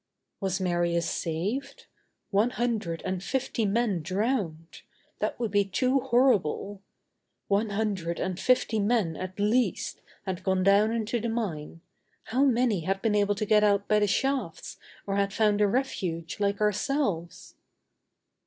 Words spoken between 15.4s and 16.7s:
a refuge like